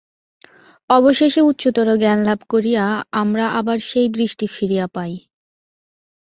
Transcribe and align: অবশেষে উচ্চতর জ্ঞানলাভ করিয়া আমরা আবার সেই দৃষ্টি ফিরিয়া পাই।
অবশেষে 0.89 1.41
উচ্চতর 1.41 1.87
জ্ঞানলাভ 1.97 2.39
করিয়া 2.49 2.85
আমরা 3.13 3.45
আবার 3.59 3.77
সেই 3.89 4.07
দৃষ্টি 4.09 4.45
ফিরিয়া 4.47 4.85
পাই। 4.87 5.13